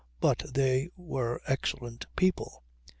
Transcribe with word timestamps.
But 0.19 0.39
they 0.51 0.89
were 0.97 1.43
excellent 1.45 2.07
people. 2.15 2.63